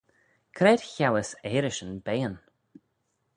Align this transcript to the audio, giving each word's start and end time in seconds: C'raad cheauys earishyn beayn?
C'raad 0.55 0.81
cheauys 0.91 1.29
earishyn 1.55 1.93
beayn? 2.05 2.35